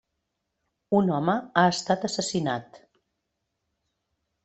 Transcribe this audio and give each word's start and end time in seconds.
Un 0.99 1.11
home 1.17 1.35
ha 1.63 1.67
estat 1.75 2.09
assassinat. 2.11 2.83